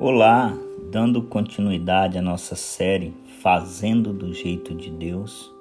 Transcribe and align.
Olá, 0.00 0.56
dando 0.92 1.24
continuidade 1.24 2.16
à 2.16 2.22
nossa 2.22 2.54
série 2.54 3.12
Fazendo 3.42 4.12
do 4.12 4.32
Jeito 4.32 4.72
de 4.72 4.92
Deus. 4.92 5.52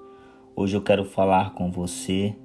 Hoje 0.55 0.77
eu 0.77 0.81
quero 0.83 1.03
falar 1.03 1.55
com 1.55 1.71
você 1.71 2.35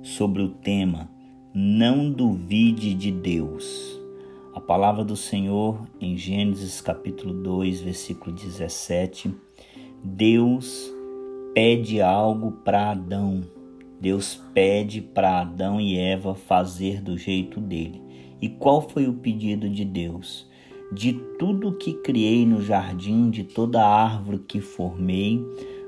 sobre 0.00 0.42
o 0.42 0.50
tema 0.50 1.10
Não 1.52 2.08
duvide 2.08 2.94
de 2.94 3.10
Deus. 3.10 4.00
A 4.54 4.60
palavra 4.60 5.04
do 5.04 5.16
Senhor 5.16 5.88
em 6.00 6.16
Gênesis 6.16 6.80
capítulo 6.80 7.34
2, 7.34 7.80
versículo 7.80 8.30
17. 8.30 9.34
Deus 10.04 10.88
pede 11.52 12.00
algo 12.00 12.52
para 12.64 12.92
Adão. 12.92 13.42
Deus 14.00 14.40
pede 14.54 15.00
para 15.00 15.40
Adão 15.40 15.80
e 15.80 15.98
Eva 15.98 16.32
fazer 16.32 17.02
do 17.02 17.18
jeito 17.18 17.60
dele. 17.60 18.00
E 18.40 18.48
qual 18.48 18.88
foi 18.88 19.08
o 19.08 19.14
pedido 19.14 19.68
de 19.68 19.84
Deus? 19.84 20.48
De 20.92 21.12
tudo 21.38 21.76
que 21.76 21.94
criei 21.94 22.44
no 22.44 22.60
jardim, 22.60 23.30
de 23.30 23.44
toda 23.44 23.86
árvore 23.86 24.40
que 24.40 24.60
formei, 24.60 25.40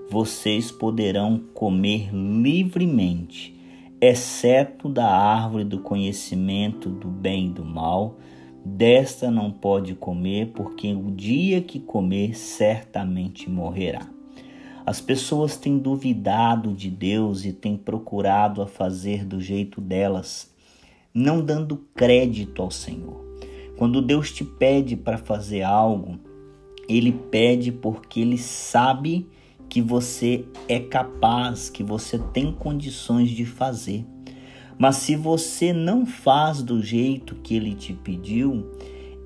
vocês 0.09 0.70
poderão 0.70 1.41
comer 1.52 2.15
livremente, 2.15 3.59
exceto 4.01 4.88
da 4.88 5.09
árvore 5.09 5.65
do 5.65 5.80
conhecimento 5.80 6.88
do 6.88 7.09
bem 7.09 7.47
e 7.47 7.51
do 7.51 7.65
mal. 7.65 8.16
Desta 8.65 9.28
não 9.28 9.51
pode 9.51 9.97
comer, 9.97 10.52
porque 10.55 10.95
o 10.95 11.11
dia 11.11 11.61
que 11.61 11.80
comer 11.80 12.37
certamente 12.37 13.50
morrerá. 13.50 14.09
As 14.87 15.00
pessoas 15.00 15.56
têm 15.56 15.78
duvidado 15.78 16.73
de 16.73 16.89
Deus 16.89 17.45
e 17.45 17.53
têm 17.53 17.77
procurado 17.77 18.62
a 18.62 18.69
fazer 18.69 19.25
do 19.25 19.41
jeito 19.41 19.80
delas, 19.80 20.55
não 21.12 21.45
dando 21.45 21.77
crédito 21.92 22.62
ao 22.62 22.70
Senhor. 22.70 23.22
Quando 23.82 24.00
Deus 24.00 24.30
te 24.30 24.45
pede 24.45 24.95
para 24.95 25.19
fazer 25.19 25.62
algo, 25.62 26.16
ele 26.88 27.11
pede 27.11 27.72
porque 27.72 28.20
ele 28.20 28.39
sabe 28.39 29.28
que 29.69 29.83
você 29.83 30.44
é 30.69 30.78
capaz, 30.78 31.69
que 31.69 31.83
você 31.83 32.16
tem 32.16 32.52
condições 32.52 33.28
de 33.28 33.44
fazer. 33.44 34.06
Mas 34.78 34.98
se 34.98 35.16
você 35.16 35.72
não 35.72 36.06
faz 36.06 36.62
do 36.62 36.80
jeito 36.80 37.34
que 37.42 37.56
ele 37.56 37.74
te 37.74 37.92
pediu, 37.92 38.70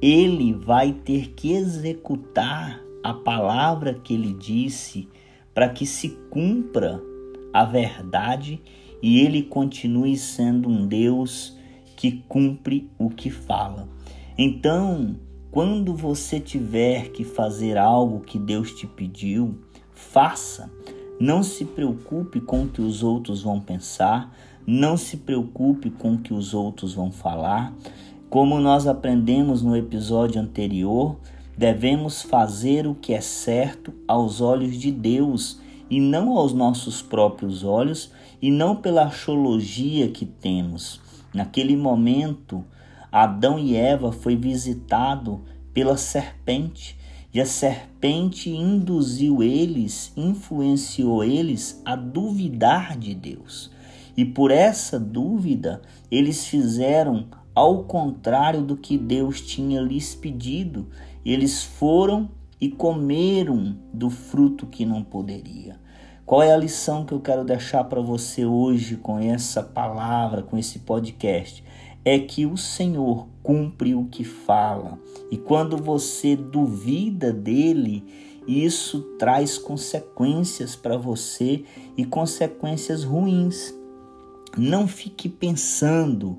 ele 0.01 0.55
vai 0.55 0.91
ter 0.91 1.35
que 1.35 1.53
executar 1.53 2.83
a 3.05 3.13
palavra 3.13 3.93
que 3.93 4.15
ele 4.15 4.33
disse 4.33 5.07
para 5.53 5.69
que 5.69 5.85
se 5.85 6.17
cumpra 6.31 6.99
a 7.53 7.63
verdade 7.63 8.63
e 9.03 9.21
ele 9.21 9.43
continue 9.43 10.17
sendo 10.17 10.67
um 10.71 10.87
Deus 10.87 11.55
que 11.95 12.25
cumpre 12.27 12.89
o 12.99 13.11
que 13.11 13.29
fala. 13.29 13.95
Então, 14.39 15.17
quando 15.51 15.95
você 15.95 16.39
tiver 16.39 17.09
que 17.09 17.25
fazer 17.25 17.79
algo 17.79 18.21
que 18.21 18.39
Deus 18.39 18.73
te 18.73 18.87
pediu, 18.87 19.59
faça. 19.95 20.71
Não 21.19 21.43
se 21.43 21.65
preocupe 21.65 22.39
com 22.39 22.65
o 22.65 22.69
que 22.69 22.83
os 22.83 23.03
outros 23.03 23.43
vão 23.43 23.59
pensar, 23.59 24.37
não 24.67 24.99
se 24.99 25.17
preocupe 25.17 25.89
com 25.89 26.13
o 26.13 26.19
que 26.19 26.35
os 26.35 26.53
outros 26.53 26.93
vão 26.93 27.11
falar. 27.11 27.75
Como 28.29 28.61
nós 28.61 28.87
aprendemos 28.87 29.63
no 29.63 29.75
episódio 29.75 30.39
anterior, 30.39 31.17
devemos 31.57 32.21
fazer 32.21 32.87
o 32.87 32.95
que 32.95 33.15
é 33.15 33.21
certo 33.23 33.95
aos 34.07 34.43
olhos 34.43 34.77
de 34.77 34.93
Deus 34.93 35.59
e 35.89 35.99
não 35.99 36.37
aos 36.37 36.53
nossos 36.53 37.01
próprios 37.01 37.65
olhos 37.65 38.13
e 38.43 38.51
não 38.51 38.77
pela 38.77 39.05
achologia 39.05 40.09
que 40.09 40.27
temos. 40.27 41.01
Naquele 41.33 41.75
momento, 41.75 42.63
Adão 43.11 43.59
e 43.59 43.77
Eva 43.77 44.13
foi 44.13 44.37
visitado 44.37 45.43
pela 45.73 45.97
serpente 45.97 46.99
e 47.37 47.41
a 47.41 47.45
serpente 47.45 48.49
induziu 48.49 49.43
eles, 49.43 50.11
influenciou 50.17 51.23
eles 51.23 51.83
a 51.85 51.95
duvidar 51.95 52.97
de 52.97 53.15
Deus. 53.15 53.71
E 54.17 54.25
por 54.25 54.51
essa 54.51 54.99
dúvida, 54.99 55.83
eles 56.11 56.47
fizeram 56.47 57.27
ao 57.55 57.85
contrário 57.85 58.63
do 58.63 58.75
que 58.75 58.97
Deus 58.97 59.43
tinha 59.43 59.83
lhes 59.83 60.15
pedido. 60.15 60.89
Eles 61.25 61.63
foram 61.63 62.31
e 62.59 62.71
comeram 62.71 63.77
do 63.93 64.09
fruto 64.09 64.67
que 64.67 64.87
não 64.87 65.03
poderia. 65.03 65.79
Qual 66.25 66.43
é 66.43 66.53
a 66.53 66.57
lição 66.57 67.05
que 67.05 67.13
eu 67.13 67.21
quero 67.21 67.45
deixar 67.45 67.85
para 67.85 68.01
você 68.01 68.47
hoje 68.47 68.97
com 68.97 69.19
essa 69.19 69.63
palavra, 69.63 70.43
com 70.43 70.57
esse 70.57 70.79
podcast? 70.79 71.63
É 72.07 72.21
que 72.21 72.47
o 72.47 72.57
Senhor 72.57 73.27
cumpre 73.43 73.93
o 73.93 74.05
que 74.05 74.23
fala. 74.23 74.97
E 75.29 75.37
quando 75.37 75.77
você 75.77 76.37
duvida 76.37 77.33
dele, 77.33 78.05
isso 78.47 79.01
traz 79.19 79.59
consequências 79.59 80.77
para 80.77 80.97
você 80.97 81.65
e 81.97 82.05
consequências 82.05 83.03
ruins. 83.03 83.75
Não 84.57 84.87
fique 84.87 85.29
pensando 85.29 86.39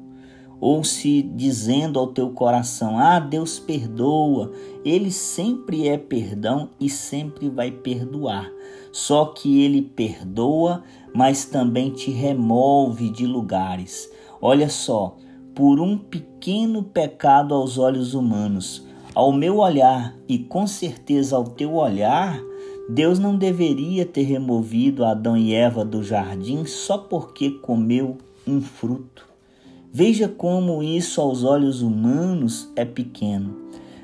ou 0.61 0.85
se 0.85 1.21
dizendo 1.21 1.99
ao 1.99 2.13
teu 2.13 2.29
coração: 2.29 2.97
"Ah, 2.97 3.19
Deus 3.19 3.59
perdoa". 3.59 4.53
Ele 4.85 5.11
sempre 5.11 5.89
é 5.89 5.97
perdão 5.97 6.69
e 6.79 6.89
sempre 6.89 7.49
vai 7.49 7.71
perdoar. 7.71 8.49
Só 8.93 9.25
que 9.25 9.61
ele 9.61 9.81
perdoa, 9.81 10.81
mas 11.13 11.43
também 11.43 11.91
te 11.91 12.09
remove 12.09 13.09
de 13.09 13.25
lugares. 13.25 14.09
Olha 14.41 14.69
só, 14.69 15.17
por 15.57 15.79
um 15.79 15.97
pequeno 15.97 16.83
pecado 16.83 17.55
aos 17.55 17.79
olhos 17.79 18.13
humanos. 18.13 18.85
Ao 19.15 19.33
meu 19.33 19.57
olhar 19.57 20.15
e 20.27 20.37
com 20.37 20.67
certeza 20.67 21.35
ao 21.35 21.45
teu 21.45 21.73
olhar, 21.73 22.39
Deus 22.87 23.17
não 23.17 23.35
deveria 23.35 24.05
ter 24.05 24.21
removido 24.21 25.03
Adão 25.03 25.35
e 25.35 25.55
Eva 25.55 25.83
do 25.83 26.03
jardim 26.03 26.63
só 26.65 26.99
porque 26.99 27.49
comeu 27.49 28.19
um 28.45 28.61
fruto. 28.61 29.27
Veja 29.91 30.27
como 30.27 30.83
isso 30.83 31.19
aos 31.19 31.43
olhos 31.43 31.81
humanos 31.81 32.71
é 32.75 32.85
pequeno. 32.85 33.57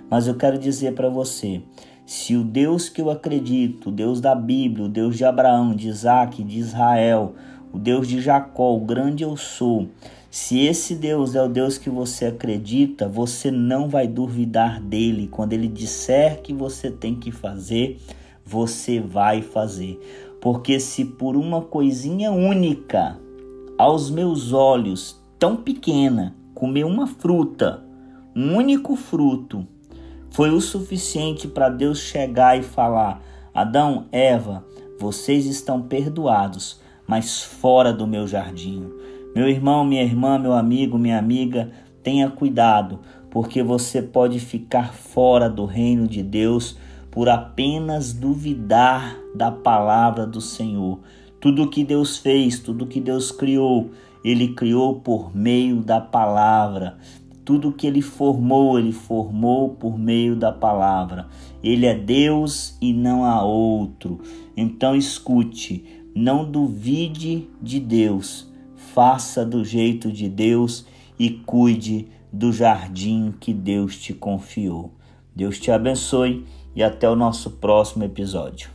Mas 0.09 0.25
eu 0.25 0.33
quero 0.33 0.57
dizer 0.57 0.95
para 0.95 1.07
você, 1.07 1.61
se 2.03 2.35
o 2.35 2.43
Deus 2.43 2.89
que 2.89 2.99
eu 2.99 3.11
acredito, 3.11 3.89
o 3.89 3.91
Deus 3.91 4.19
da 4.19 4.33
Bíblia, 4.33 4.87
o 4.87 4.89
Deus 4.89 5.15
de 5.15 5.23
Abraão, 5.23 5.75
de 5.75 5.87
Isaac, 5.87 6.43
de 6.43 6.57
Israel, 6.57 7.35
o 7.71 7.77
Deus 7.77 8.07
de 8.07 8.19
Jacó, 8.19 8.75
o 8.75 8.79
grande 8.79 9.21
eu 9.21 9.37
sou, 9.37 9.87
se 10.33 10.66
esse 10.66 10.95
Deus 10.95 11.35
é 11.35 11.44
o 11.44 11.47
Deus 11.47 11.77
que 11.77 11.91
você 11.91 12.25
acredita, 12.25 13.07
você 13.07 13.51
não 13.51 13.88
vai 13.88 14.07
duvidar 14.07 14.81
dele. 14.81 15.27
Quando 15.27 15.53
ele 15.53 15.67
disser 15.67 16.41
que 16.41 16.51
você 16.51 16.89
tem 16.89 17.13
que 17.13 17.31
fazer, 17.31 17.99
você 18.44 18.99
vai 18.99 19.44
fazer. 19.44 19.99
Porque 20.41 20.79
se 20.79 21.05
por 21.05 21.38
uma 21.38 21.61
coisinha 21.61 22.31
única, 22.31 23.16
aos 23.77 24.09
meus 24.09 24.51
olhos, 24.53 25.21
tão 25.38 25.55
pequena, 25.55 26.35
comer 26.55 26.83
uma 26.83 27.05
fruta, 27.05 27.83
um 28.35 28.55
único 28.55 28.95
fruto, 28.95 29.67
foi 30.31 30.50
o 30.50 30.59
suficiente 30.59 31.47
para 31.47 31.69
Deus 31.69 32.00
chegar 32.00 32.57
e 32.57 32.63
falar: 32.63 33.21
Adão, 33.53 34.07
Eva, 34.11 34.65
vocês 35.00 35.45
estão 35.45 35.83
perdoados, 35.83 36.81
mas 37.07 37.43
fora 37.43 37.91
do 37.91 38.07
meu 38.07 38.27
jardim. 38.27 38.89
Meu 39.35 39.47
irmão, 39.49 39.83
minha 39.83 40.03
irmã, 40.03 40.37
meu 40.37 40.53
amigo, 40.53 40.97
minha 40.97 41.17
amiga, 41.17 41.71
tenha 42.03 42.29
cuidado, 42.29 42.99
porque 43.31 43.63
você 43.63 44.01
pode 44.01 44.39
ficar 44.39 44.93
fora 44.93 45.49
do 45.49 45.65
reino 45.65 46.07
de 46.07 46.21
Deus 46.21 46.77
por 47.09 47.29
apenas 47.29 48.13
duvidar 48.13 49.17
da 49.35 49.51
palavra 49.51 50.25
do 50.25 50.41
Senhor. 50.41 50.99
Tudo 51.39 51.69
que 51.69 51.83
Deus 51.83 52.17
fez, 52.17 52.59
tudo 52.59 52.87
que 52.87 52.99
Deus 52.99 53.31
criou, 53.31 53.91
ele 54.23 54.49
criou 54.49 54.99
por 54.99 55.35
meio 55.35 55.81
da 55.81 55.99
palavra. 55.99 56.97
Tudo 57.45 57.72
que 57.72 57.86
ele 57.86 58.01
formou, 58.01 58.80
ele 58.80 58.92
formou 58.92 59.69
por 59.69 59.98
meio 59.98 60.36
da 60.36 60.51
palavra. 60.51 61.28
Ele 61.63 61.86
é 61.86 61.94
Deus 61.94 62.78
e 62.81 62.94
não 62.94 63.25
há 63.25 63.44
outro. 63.44 64.22
Então 64.56 64.95
escute, 64.95 65.84
não 66.16 66.50
duvide 66.50 67.50
de 67.62 67.80
Deus 67.80 68.54
faça 68.94 69.44
do 69.44 69.66
jeito 69.66 70.12
de 70.12 70.30
Deus 70.30 70.86
e 71.18 71.30
cuide 71.31 72.07
do 72.31 72.54
jardim 72.54 73.34
que 73.40 73.51
Deus 73.51 73.98
te 73.98 74.13
confiou. 74.13 74.92
Deus 75.36 75.60
te 75.60 75.72
abençoe 75.72 76.45
e 76.75 76.84
até 76.84 77.10
o 77.10 77.16
nosso 77.16 77.51
próximo 77.51 78.04
episódio. 78.04 78.69